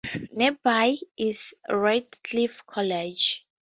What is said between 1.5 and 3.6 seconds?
Ratcliffe College.